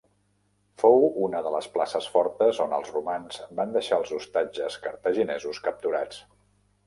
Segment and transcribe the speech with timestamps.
[0.83, 6.23] Fou una de les places fortes on els romans van deixar els ostatges cartaginesos capturats.